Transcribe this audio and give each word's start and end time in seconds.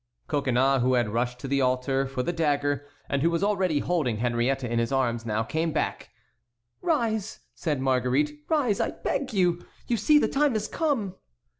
Coconnas, 0.25 0.81
who 0.81 0.95
had 0.95 1.09
rushed 1.13 1.37
to 1.41 1.47
the 1.47 1.61
altar 1.61 2.07
for 2.07 2.23
the 2.23 2.33
dagger, 2.33 2.87
and 3.07 3.21
who 3.21 3.29
was 3.29 3.43
already 3.43 3.77
holding 3.77 4.17
Henriette 4.17 4.63
in 4.63 4.79
his 4.79 4.91
arms, 4.91 5.27
now 5.27 5.43
came 5.43 5.71
back. 5.71 6.09
"Rise," 6.81 7.41
said 7.53 7.79
Marguerite, 7.79 8.43
"rise, 8.49 8.79
I 8.79 8.89
beg 8.89 9.31
you! 9.31 9.63
You 9.85 9.97
see 9.97 10.17
the 10.17 10.27
time 10.27 10.53
has 10.53 10.67
come." 10.67 11.17